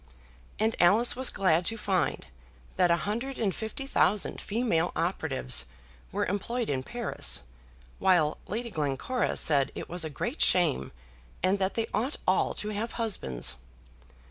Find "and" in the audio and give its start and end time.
0.57-0.75, 3.37-3.53, 11.43-11.59